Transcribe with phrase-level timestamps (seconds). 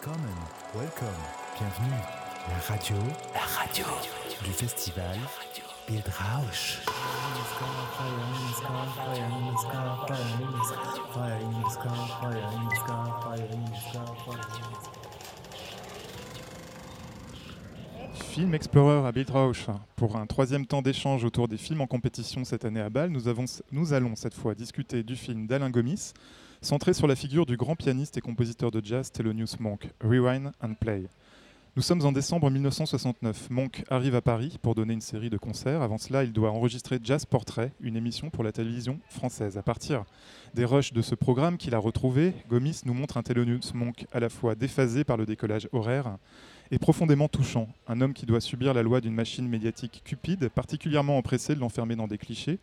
[0.00, 0.34] Willkommen,
[0.74, 1.08] welcome,
[1.58, 2.00] bienvenue.
[2.48, 2.96] La radio,
[3.34, 3.84] la radio
[4.44, 5.16] du festival
[5.88, 6.78] Bildrausch.
[18.32, 19.66] Film Explorer à Bildrausch.
[19.96, 23.26] Pour un troisième temps d'échange autour des films en compétition cette année à Bâle, nous,
[23.28, 26.12] avons- nous allons cette fois discuter du film d'Alain Gomis,
[26.60, 30.74] centré sur la figure du grand pianiste et compositeur de jazz Thelonious Monk, Rewind and
[30.74, 31.04] Play.
[31.76, 33.50] Nous sommes en décembre 1969.
[33.50, 35.80] Monk arrive à Paris pour donner une série de concerts.
[35.80, 39.56] Avant cela, il doit enregistrer Jazz Portrait, une émission pour la télévision française.
[39.56, 40.04] À partir
[40.54, 44.18] des rushs de ce programme qu'il a retrouvé, Gomis nous montre un Thelonious Monk à
[44.18, 46.16] la fois déphasé par le décollage horaire
[46.72, 47.68] et profondément touchant.
[47.86, 51.94] Un homme qui doit subir la loi d'une machine médiatique cupide, particulièrement empressé de l'enfermer
[51.94, 52.58] dans des clichés.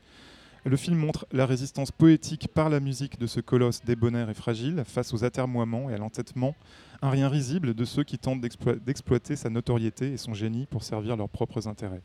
[0.67, 4.81] Le film montre la résistance poétique par la musique de ce colosse débonnaire et fragile
[4.85, 6.55] face aux atermoiements et à l'entêtement,
[7.03, 10.84] un rien risible de ceux qui tentent d'explo- d'exploiter sa notoriété et son génie pour
[10.84, 12.01] servir leurs propres intérêts.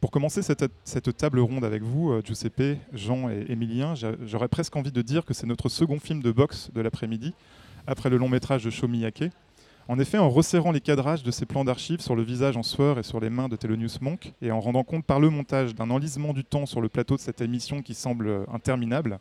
[0.00, 4.74] Pour commencer cette, table ronde avec vous, euh, Giuseppe, Jean et Émilien, j'a- j'aurais presque
[4.74, 7.34] envie de dire que c'est notre second film de boxe de l'après-midi,
[7.86, 9.30] après le long métrage de Shomiyake.
[9.88, 12.98] En effet, en resserrant les cadrages de ces plans d'archives sur le visage en sueur
[12.98, 15.90] et sur les mains de Thelonious Monk, et en rendant compte par le montage d'un
[15.90, 19.18] enlisement du temps sur le plateau de cette émission qui semble interminable,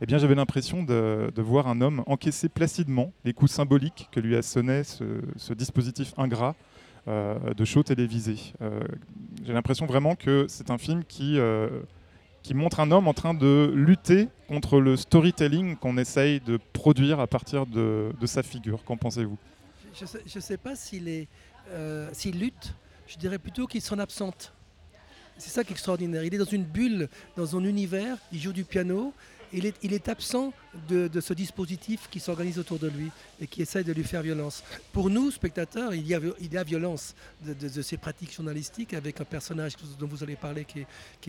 [0.00, 4.18] eh bien, j'avais l'impression de, de voir un homme encaisser placidement les coups symboliques que
[4.18, 5.04] lui assonnait ce,
[5.36, 6.54] ce dispositif ingrat
[7.06, 8.36] euh, de show télévisé.
[8.62, 8.80] Euh,
[9.46, 11.68] J'ai l'impression vraiment que c'est un film qui, euh,
[12.42, 17.20] qui montre un homme en train de lutter contre le storytelling qu'on essaye de produire
[17.20, 18.82] à partir de, de sa figure.
[18.84, 19.36] Qu'en pensez-vous?
[19.94, 21.26] Je ne sais, pas s'il
[21.68, 22.74] euh, s'il lutte,
[23.06, 24.52] je dirais plutôt qu'il s'en absente.
[25.36, 26.22] C'est ça qui est extraordinaire.
[26.24, 29.14] Il est dans une bulle, dans un univers, il joue du piano,
[29.52, 30.52] il est, absent
[30.88, 34.62] de, ce dispositif qui s'organise autour de lui et qui essaye de lui faire violence.
[34.92, 40.06] Pour nous, spectateurs, il y a, violence de, ces pratiques journalistiques avec un personnage dont
[40.06, 40.80] vous allez parler qui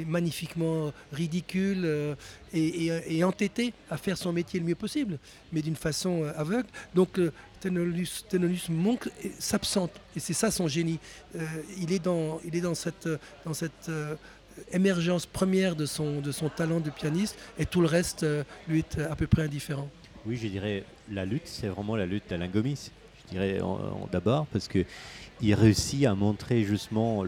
[0.02, 2.16] est, magnifiquement ridicule euh,
[2.54, 5.20] et, entêté à faire son métier le mieux possible,
[5.52, 6.68] mais d'une façon euh, aveugle.
[6.96, 7.32] Donc euh,
[8.70, 11.00] Monk euh, s'absente et c'est ça son génie.
[11.36, 11.46] Euh,
[11.78, 13.08] il est dans, il est dans cette,
[13.46, 13.90] dans cette
[14.72, 18.80] émergence première de son, de son talent de pianiste et tout le reste euh, lui
[18.80, 19.90] est à peu près indifférent.
[20.26, 22.92] Oui, je dirais la lutte, c'est vraiment la lutte d'Alain Gomis.
[23.26, 23.60] Je dirais
[24.12, 24.86] d'abord parce que
[25.42, 27.24] il réussit à montrer justement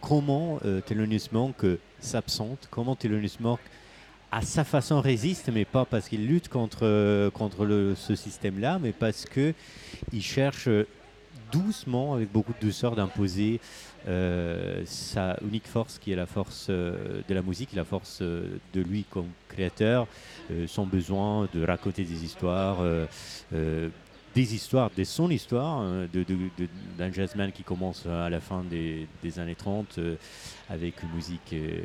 [0.00, 3.60] comment euh, Thelonious Monk euh, s'absente, comment Thelonious Monk
[4.34, 8.90] à sa façon résiste, mais pas parce qu'il lutte contre, euh, contre ce système-là, mais
[8.90, 9.54] parce que
[10.12, 10.88] il cherche euh,
[11.54, 13.60] doucement, avec beaucoup de douceur, d'imposer
[14.08, 18.58] euh, sa unique force, qui est la force euh, de la musique, la force euh,
[18.72, 20.06] de lui comme créateur,
[20.66, 22.78] son besoin de raconter des histoires,
[24.34, 26.24] des histoires, de son histoire, hein, de-
[26.98, 29.06] d'un jazzman qui commence à la fin des,
[29.38, 30.16] années 30 euh,
[30.68, 31.80] avec une musique euh,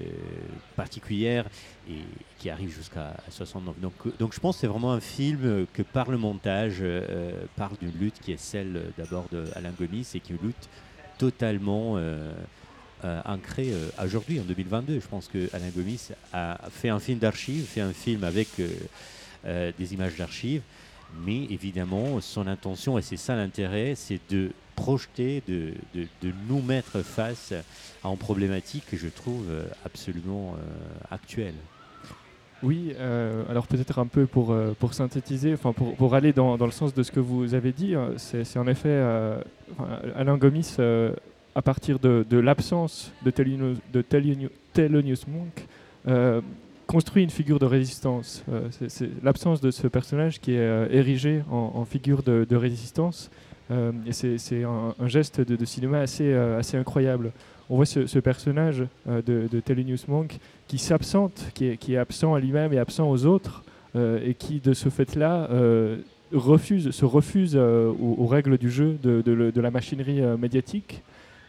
[0.75, 1.45] particulière
[1.89, 1.99] et
[2.39, 3.79] qui arrive jusqu'à 69.
[3.79, 6.77] Donc, euh, donc je pense que c'est vraiment un film euh, que par le montage
[6.81, 10.47] euh, parle d'une lutte qui est celle euh, d'abord d'Alain Gomis et qui est une
[10.47, 10.69] lutte
[11.17, 12.31] totalement euh,
[13.05, 14.99] euh, ancrée euh, aujourd'hui, en 2022.
[14.99, 18.67] Je pense que Alain Gomis a fait un film d'archives, fait un film avec euh,
[19.45, 20.61] euh, des images d'archives,
[21.25, 27.01] mais évidemment, son intention, et c'est ça l'intérêt, c'est de projeter, de, de- nous mettre
[27.01, 27.53] face
[28.03, 30.61] à une problématique que je trouve euh, absolument euh,
[31.11, 31.55] actuelle.
[32.63, 36.65] Oui, euh, alors peut-être un peu pour, pour synthétiser, enfin pour, pour aller dans, dans
[36.65, 39.01] le sens de ce que vous avez dit, c'est en effet
[40.15, 40.75] Alain Gomis,
[41.55, 45.65] à partir de, de l'absence de Thelonious, de Thelonious- Monk,
[46.89, 48.43] construit une figure de résistance.
[48.51, 53.29] Euh, c'est- l'absence de ce personnage qui est euh, érigé en, figure de, résistance.
[53.69, 56.33] Euh, c'est un, geste de, cinéma assez,
[56.73, 57.31] incroyable.
[57.69, 62.73] On voit ce, personnage de, de Thelonious Monk qui s'absente, qui est, absent à lui-même
[62.73, 63.63] et absent aux autres,
[63.95, 65.47] et qui, de ce fait-là,
[66.33, 71.03] refuse, se refuse aux, règles du jeu de, la machinerie médiatique.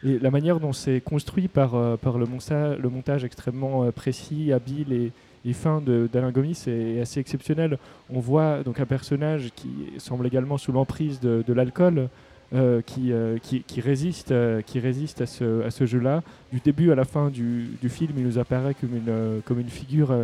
[0.05, 5.13] Et la manière dont c'est construit par, le, monta- le montage extrêmement précis, habile et,
[5.45, 7.79] et fin de- d'Alain Gomis est, assez exceptionnel.
[8.11, 12.09] On voit donc un personnage qui semble également sous l'emprise de, l'alcool,
[12.53, 16.23] euh, qui, euh, qui, résiste, euh, qui résiste à ce, jeu-là.
[16.53, 20.15] Du début à la fin du, film, il nous apparaît comme une, figure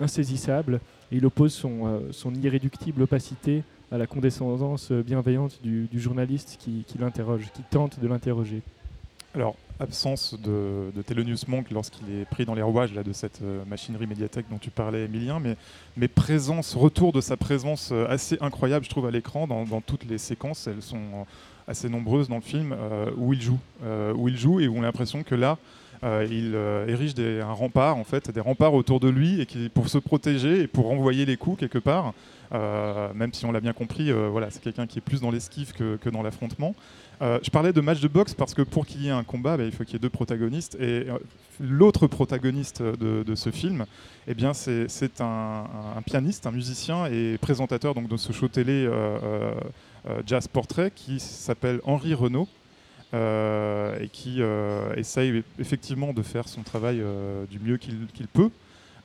[0.00, 0.80] insaisissable.
[1.12, 3.62] Et il oppose son, irréductible opacité
[3.92, 8.62] à la condescendance bienveillante du, journaliste qui, qui l'interroge, qui tente de l'interroger.
[9.34, 13.42] Alors, absence de, de Thelonious Monk lorsqu'il est pris dans les rouages là, de cette
[13.42, 15.40] euh, machinerie médiathèque dont tu parlais, Emilien,
[15.96, 20.04] mais, présence, retour de sa présence euh, assez incroyable, je trouve, à l'écran dans, toutes
[20.04, 20.66] les séquences.
[20.66, 21.26] Elles sont
[21.68, 22.74] assez nombreuses dans le film
[23.16, 23.58] où il joue,
[24.14, 25.58] où il joue et où on a l'impression que là,
[26.02, 26.54] il
[26.88, 29.98] érige des, un rempart en fait, des remparts autour de lui et qui, pour se
[29.98, 32.12] protéger et pour renvoyer les coups quelque part.
[32.52, 35.96] même si on l'a bien compris, voilà, c'est quelqu'un qui est plus dans l'esquive que,
[35.96, 36.74] que dans l'affrontement.
[37.22, 39.56] Euh, je parlais de match de boxe parce que pour qu'il y ait un combat,
[39.56, 40.74] bah, il faut qu'il y ait deux protagonistes.
[40.76, 41.18] Et euh,
[41.60, 43.86] l'autre protagoniste de, ce film,
[44.26, 45.64] eh bien, c'est un,
[46.04, 49.54] pianiste, un musicien et présentateur donc, de ce show télé euh,
[50.26, 52.48] Jazz Portrait qui s'appelle Henri Renault.
[53.12, 54.40] Et qui
[54.96, 57.02] essaye effectivement de faire son travail
[57.50, 58.50] du mieux qu'il peut.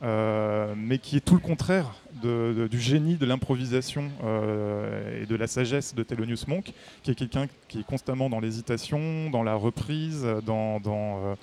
[0.04, 1.94] Euh, mais qui est tout le contraire
[2.24, 7.46] du génie de l'improvisation euh, et de la sagesse de Thelonious Monk, qui est quelqu'un
[7.68, 11.36] qui est constamment dans l'hésitation, dans la reprise, dans, euh,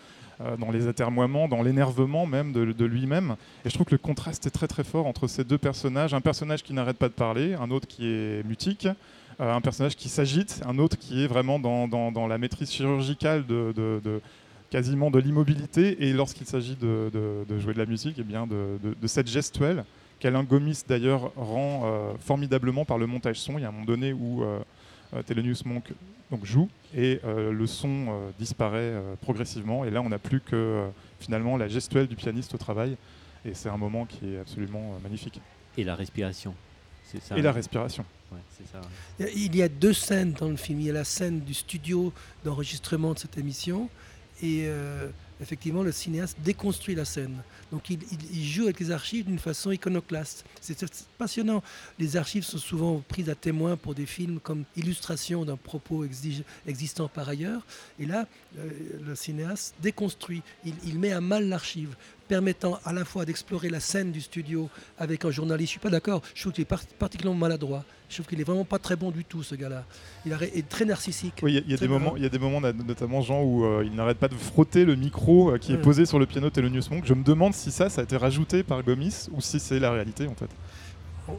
[0.59, 3.37] dans les atermoiements, dans l'énervement même de, lui-même.
[3.65, 6.15] Et je trouve que le contraste est très très fort entre ces deux personnages.
[6.15, 8.87] Un personnage qui n'arrête pas de parler, un autre qui est mutique.
[9.41, 14.21] un personnage qui s'agite, un autre qui est vraiment dans, dans, la maîtrise chirurgicale de,
[14.71, 17.11] quasiment de l'immobilité et lorsqu'il s'agit de,
[17.59, 19.85] jouer de la musique, eh bien de, cette gestuelle
[20.21, 23.57] qu'Alain Gomis d'ailleurs rend euh, formidablement par le montage son.
[23.57, 24.59] Il y a un moment donné où euh,
[25.15, 25.93] euh Monk
[26.31, 28.07] donc, joue et euh, le son
[28.39, 30.87] disparaît progressivement et là on n'a plus que
[31.21, 32.97] finalement la gestuelle du pianiste au travail
[33.45, 35.41] et c'est un moment qui est absolument magnifique.
[35.77, 36.55] Et la respiration.
[37.37, 38.05] et la respiration.
[39.19, 40.81] Il y a deux scènes dans le film.
[40.81, 42.13] Il y a la scène du studio
[42.45, 43.89] d'enregistrement de cette émission
[44.43, 45.09] et euh,
[45.41, 47.43] effectivement, le cinéaste déconstruit la scène.
[47.71, 47.99] Donc il,
[48.45, 50.45] joue avec les archives d'une façon iconoclaste.
[50.61, 50.85] C'est
[51.19, 51.63] passionnant.
[51.99, 56.05] Les archives sont souvent prises à témoin pour des films comme illustration d'un propos
[56.67, 57.65] existant par ailleurs.
[57.99, 58.27] Et là,
[58.59, 58.71] euh,
[59.07, 60.43] le cinéaste déconstruit.
[60.65, 61.95] Il, met à mal l'archive
[62.29, 65.69] permettant à la fois d'explorer la scène du studio avec un journaliste.
[65.69, 66.23] Je suis pas d'accord.
[66.35, 67.85] Je trouve qu'il est particulièrement maladroit.
[68.09, 69.85] Je trouve qu'il est vraiment pas très bon du tout, ce gars-là.
[70.25, 71.41] Il est très narcissique.
[71.43, 73.85] Oui, il y, a des moments, il y a des moments, notamment Jean, où euh,
[73.85, 76.85] il n'arrête pas de frotter le micro euh, qui est posé sur le piano Thelonious
[76.91, 77.05] Monk.
[77.05, 79.91] Je me demande si ça, ça a été rajouté par Gomis ou si c'est la
[79.91, 80.49] réalité en fait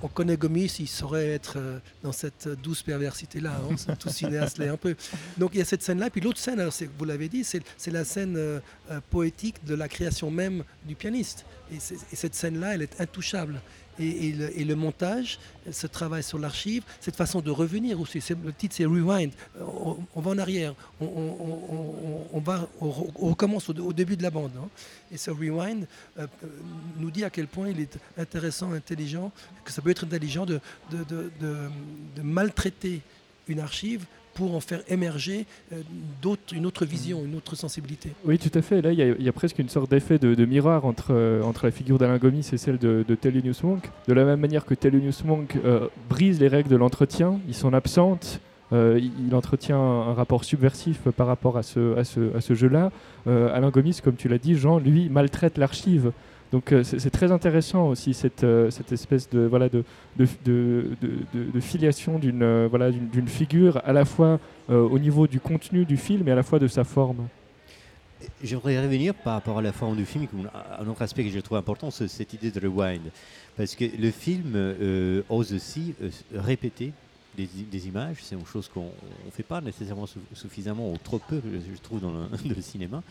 [0.02, 3.60] on connaît Gomis, il saurait être euh, dans cette douce perversité-là.
[3.70, 4.96] Hein, tout cinéaste l'est un peu.
[5.38, 6.10] Donc il y a cette scène-là.
[6.10, 8.62] Puis l'autre scène, vous l'avez dit, c'est la scène
[9.10, 11.46] poétique de la création même du pianiste.
[11.72, 13.62] et cette scène-là, elle est intouchable
[14.00, 15.40] et, le, montage,
[15.72, 18.22] ce travail sur l'archive, cette façon de revenir aussi.
[18.44, 19.32] Le titre c'est Rewind.
[20.16, 24.52] On, va en arrière, on, va, recommence au, début de la bande.
[24.58, 24.70] Hein.
[25.12, 25.86] Et ce Rewind
[26.18, 26.48] euh, euh,
[26.98, 29.32] nous dit à quel point il est intéressant, intelligent,
[29.66, 30.62] que ça peut être intelligent de
[32.22, 33.02] maltraiter
[33.48, 35.82] une archive pour en faire émerger euh,
[36.54, 38.12] une autre vision, une autre sensibilité.
[38.26, 38.82] Oui, tout à fait.
[38.82, 41.98] Là, il y, a presque une sorte d'effet de, miroir entre, euh, entre la figure
[41.98, 43.90] d'Alain Gomis et celle de, de Thelonious Monk.
[44.08, 47.74] De la même manière que Thelonious Monk euh, brise les règles de l'entretien, il s'en
[47.74, 48.42] absente,
[48.72, 52.92] il, entretient un, rapport subversif par rapport à ce jeu-là.
[53.26, 56.12] Alain Gomis, comme tu l'as dit, Jean, lui, maltraite l'archive.
[56.52, 59.84] Donc euh, c'est très intéressant aussi cette, euh, espèce de,
[61.62, 66.36] filiation d'une euh, figure à la fois au niveau du contenu du film et à
[66.36, 67.28] la fois de sa forme.
[68.44, 70.28] J'aimerais revenir par rapport à la forme du film,
[70.78, 73.02] un autre aspect que je trouve important, c'est cette idée de rewind.
[73.56, 75.96] Parce que le film ose aussi
[76.36, 76.92] répéter
[77.36, 78.92] des, images, c'est une chose qu'on
[79.26, 83.02] ne fait pas nécessairement suffisamment ou trop peu, je trouve, dans le, le cinéma.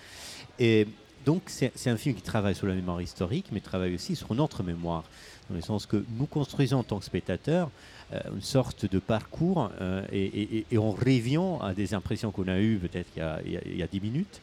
[0.58, 0.86] Et
[1.26, 4.62] donc c'est un film qui travaille sur la mémoire historique, mais travaille aussi sur notre
[4.62, 5.04] mémoire,
[5.48, 7.70] dans le sens que nous construisons en tant que spectateurs
[8.14, 12.78] euh, une sorte de parcours euh, et, en rêviant à des impressions qu'on a eues
[12.78, 13.10] peut-être
[13.44, 14.40] il, y a dix minutes.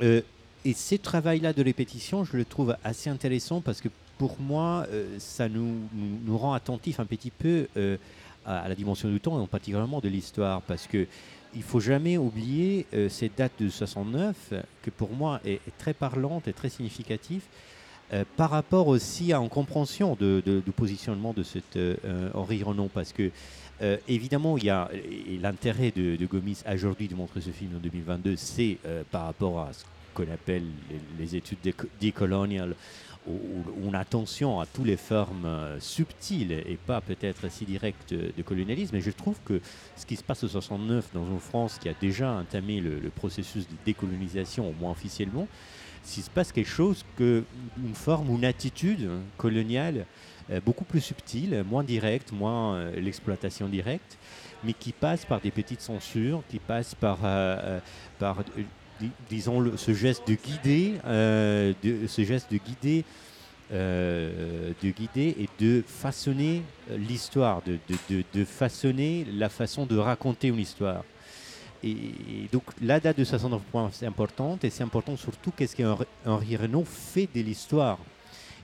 [0.00, 0.22] Euh,
[0.64, 4.86] et ce travail-là de répétition, je le trouve assez intéressant parce que pour moi,
[5.18, 5.76] ça nous,
[6.26, 7.68] rend attentifs un petit peu
[8.46, 11.06] à, la dimension du temps et en particulièrement de l'histoire, parce que
[11.56, 16.46] il faut jamais oublier euh, cette date de 69, que pour moi est, très parlante
[16.46, 17.42] et très significative,
[18.12, 21.96] euh, par rapport aussi à une compréhension de, du positionnement de cet euh,
[22.34, 23.30] Henri Renan, parce que
[24.08, 24.88] évidemment, il y a
[25.42, 28.78] l'intérêt de, Gomis aujourd'hui de montrer ce film en 2022, c'est
[29.10, 29.84] par rapport à ce
[30.14, 30.62] qu'on appelle
[31.18, 31.58] les, études
[32.00, 32.74] décoloniales
[33.26, 38.42] ou, une attention à toutes les formes euh, subtiles et pas peut-être si directes de
[38.42, 38.94] colonialisme.
[38.94, 39.60] Mais je trouve que
[39.96, 43.66] ce qui se passe en 69 dans une France qui a déjà entamé le, processus
[43.68, 45.48] de décolonisation, au moins officiellement,
[46.02, 47.44] s'il se passe quelque chose que
[47.82, 50.06] une forme ou une attitude coloniale
[50.50, 54.18] euh, beaucoup plus subtile, moins directe, moins euh, l'exploitation directe,
[54.64, 57.18] mais qui passe par des petites censures, qui passe par,
[58.18, 58.38] par
[59.28, 61.72] disons, ce geste de guider, euh,
[62.06, 63.04] ce geste de guider,
[63.72, 71.04] euh, de guider et de façonner l'histoire, de, façonner la façon de raconter une histoire.
[71.82, 71.96] et,
[72.52, 76.84] donc la date de 69 points, c'est importante, et c'est important surtout qu'est-ce qu'Henri Renault
[76.84, 77.98] fait de l'histoire,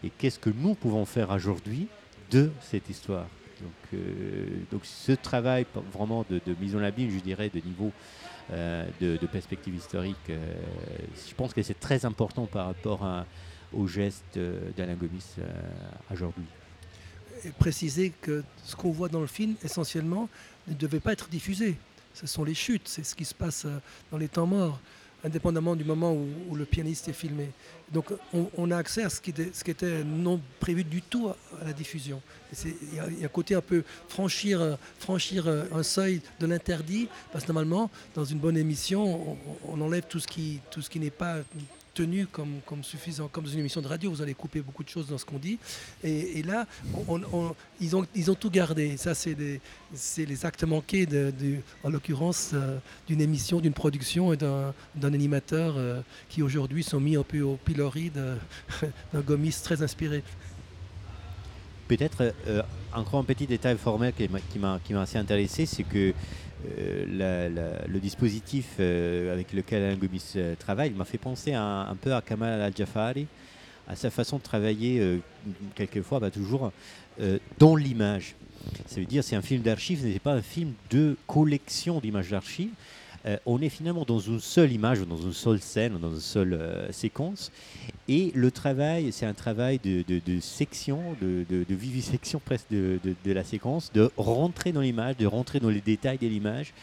[0.04, 1.88] et qu'est-ce que nous pouvons faire aujourd'hui
[2.30, 3.26] de cette histoire.
[3.62, 7.92] Donc, euh, donc ce travail vraiment de, mise en abîme, je dirais, de niveau
[8.50, 10.54] euh, de, perspective historique, euh,
[11.28, 13.06] je pense que c'est très important par rapport
[13.72, 14.38] au geste
[14.76, 15.36] d'Alain Gomis
[16.12, 16.44] aujourd'hui.
[17.44, 20.28] Et préciser que ce qu'on voit dans le film, essentiellement,
[20.68, 21.76] ne devait pas être diffusé.
[22.14, 23.66] Ce sont les chutes, c'est ce qui se passe
[24.10, 24.78] dans les temps morts
[25.24, 27.48] indépendamment du moment où, le pianiste est filmé.
[27.92, 28.06] Donc
[28.56, 32.20] on, a accès à ce qui, était, non prévu du tout à, la diffusion.
[32.64, 37.52] Il y, a un côté un peu franchir, franchir un seuil de l'interdit, parce que
[37.52, 39.36] normalement, dans une bonne émission,
[39.66, 41.38] on, enlève tout ce qui, tout ce qui n'est pas
[41.94, 43.28] tenu comme, suffisant.
[43.28, 45.58] Comme une émission de radio, vous allez couper beaucoup de choses dans ce qu'on dit.
[46.02, 46.66] Et, là,
[47.80, 48.96] ils, ont, ils ont tout gardé.
[48.96, 49.36] Ça, c'est
[50.18, 51.06] les actes manqués,
[51.84, 54.72] en l'occurrence, euh, d'une émission, d'une production et d'un
[55.02, 58.10] animateur euh, qui aujourd'hui sont mis un peu au pilori
[59.12, 60.22] d'un Gomis très inspiré.
[61.88, 62.62] Peut-être euh,
[62.94, 66.14] encore un petit détail formel qui m'a assez intéressé, c'est que
[66.78, 72.14] euh, le dispositif euh, avec lequel Alain Gomis euh, travaille m'a fait penser un, peu
[72.14, 73.26] à Kamal Al-Jafari,
[73.88, 75.20] à sa façon de travailler,
[75.74, 76.70] quelquefois, bah, toujours
[77.58, 78.36] dans l'image.
[78.86, 82.30] Ça veut dire c'est un film d'archives, ce n'est pas un film de collection d'images
[82.30, 82.70] d'archives,
[83.26, 86.54] euh, on est finalement dans une seule image, dans une seule scène, dans une seule
[86.54, 87.52] euh, séquence.
[88.08, 90.04] Et le travail, c'est un travail de,
[90.40, 92.98] section, de, vivisection presque de,
[93.32, 96.74] la séquence, de rentrer dans l'image, de rentrer dans les détails de l'image.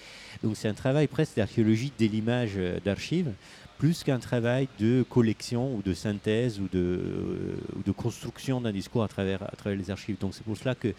[0.44, 3.34] Donc c'est un travail presque d'archéologie de l'image euh, d'archives
[3.80, 7.00] plus qu'un travail de collection ou de synthèse ou de,
[7.86, 10.18] de construction d'un discours à travers, à travers les archives.
[10.20, 10.90] Donc c'est pour cela que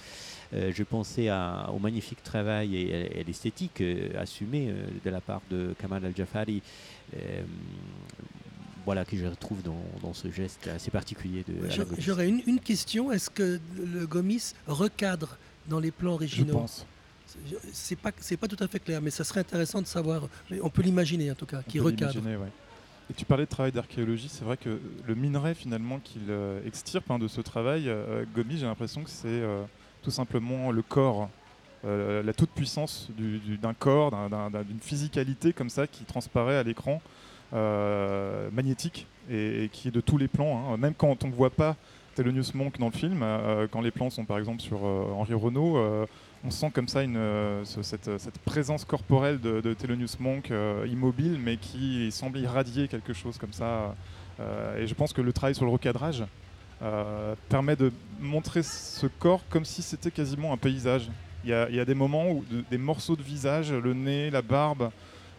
[0.54, 5.42] euh, je pensais au magnifique travail et, à l'esthétique euh, assumée euh, de la part
[5.50, 6.62] de Kamal Al-Jafari
[8.86, 11.54] voilà, que je retrouve dans, ce geste assez particulier de
[11.98, 13.12] J'aurais une, une, question.
[13.12, 15.36] Est-ce que le Gomis recadre
[15.68, 16.54] dans les plans originaux?
[16.54, 16.86] Je pense.
[17.72, 20.28] C'est pas, c'est pas tout à fait clair, mais ça serait intéressant de savoir.
[20.50, 22.20] Mais on peut l'imaginer en tout cas, qui recadre.
[23.10, 26.32] Et tu parlais de travail d'archéologie, c'est vrai que le minerai finalement qu'il
[26.64, 27.90] extirpe hein, de ce travail,
[28.34, 29.42] Gomis, j'ai l'impression que c'est
[30.02, 31.28] tout simplement le corps,
[31.86, 33.08] euh, la toute-puissance
[33.62, 34.12] d'un corps,
[34.66, 37.00] d'une physicalité comme ça qui transparaît à l'écran,
[37.54, 40.72] euh, magnétique, et, qui est de tous les plans.
[40.72, 40.76] Hein.
[40.76, 41.76] Même quand on ne voit pas
[42.16, 46.06] Thelonious Monk dans le film, euh, quand les plans sont par exemple sur Henri Renault,
[46.44, 50.52] on sent comme ça une, cette, présence corporelle de, de Thelonious Monk
[50.86, 53.94] immobile, mais qui semble irradier quelque chose comme ça.
[54.78, 56.24] et je pense que le travail sur le recadrage,
[56.82, 61.10] euh, permet de montrer ce corps comme si c'était quasiment un paysage.
[61.44, 64.90] Il y, a, des moments où des morceaux de visage, le nez, la barbe,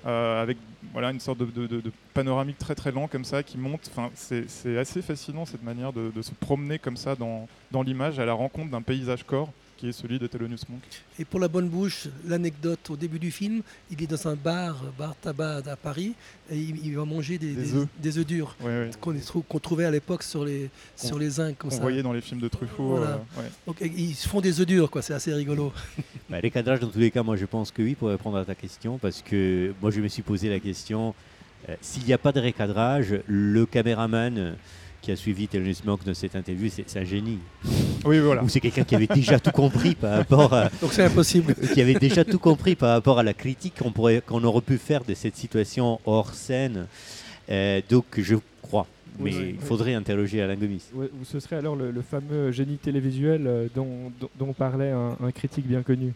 [0.05, 0.57] euh, avec
[0.93, 1.81] voilà, une sorte de,
[2.13, 3.89] panoramique très très lent comme ça qui monte.
[3.91, 8.33] Enfin, c'est assez fascinant cette manière de, se promener comme ça dans l'image à la
[8.33, 9.51] rencontre d'un paysage corps
[9.81, 10.83] qui est celui de Thelonious Monk.
[11.17, 14.79] Et pour la bonne bouche, l'anecdote au début du film, il est dans un bar,
[14.95, 16.13] bar tabac à Paris,
[16.51, 18.25] et il, va manger des, des, œufs.
[18.27, 18.55] durs
[18.99, 21.57] qu'on trouvait à l'époque sur les, sur les zincs.
[21.65, 22.97] On voyait dans les films de Truffaut.
[22.97, 23.17] Euh,
[23.65, 25.01] Donc ils se font des œufs durs, quoi.
[25.01, 25.73] c'est assez rigolo.
[26.29, 28.45] bah, les cadrages, dans tous les cas, moi je pense que oui, pour répondre à
[28.45, 31.15] ta question, parce que moi je me suis posé la question,
[31.69, 34.55] euh, s'il n'y a pas de recadrage, le caméraman
[35.01, 37.39] qui a suivi Thelonious Monk dans cette interview, c'est un génie.
[38.05, 38.43] Oui, voilà.
[38.43, 40.69] Ou c'est quelqu'un qui avait déjà tout compris par rapport à.
[40.81, 41.55] Donc c'est impossible.
[41.73, 44.77] Qui avait déjà tout compris par rapport à la critique qu'on pourrait, qu'on aurait pu
[44.77, 46.87] faire de cette situation hors scène.
[47.49, 48.87] Euh, donc je crois.
[49.19, 50.83] Mais il faudrait interroger Alain Gomis.
[51.25, 55.83] ce serait alors le, fameux génie télévisuel euh, dont, dont, parlait un, un critique bien
[55.83, 56.13] connu.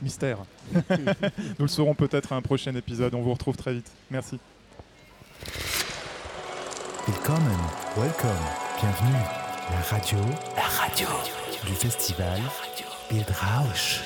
[0.00, 0.38] Mystère.
[0.90, 3.14] Nous le saurons peut-être à un prochain épisode.
[3.14, 3.90] On vous retrouve très vite.
[4.10, 4.38] Merci.
[7.06, 7.58] Willkommen,
[7.96, 8.44] welcome,
[8.80, 9.22] bienvenue.
[9.70, 10.18] La radio,
[10.56, 11.06] la radio
[11.64, 12.40] du festival
[13.08, 14.02] Bildrausch.